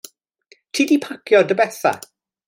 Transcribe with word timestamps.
Ti 0.73 0.81
'di 0.87 0.97
pacio 1.03 1.39
dy 1.45 1.55
betha? 1.59 1.91